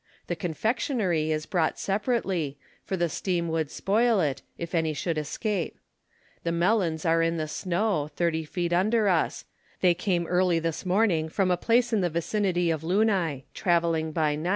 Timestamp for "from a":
11.29-11.55